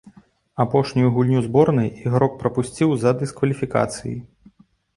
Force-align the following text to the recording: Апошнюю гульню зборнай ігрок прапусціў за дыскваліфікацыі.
Апошнюю 0.63 1.09
гульню 1.17 1.43
зборнай 1.49 1.91
ігрок 2.07 2.33
прапусціў 2.41 2.97
за 3.07 3.15
дыскваліфікацыі. 3.23 4.19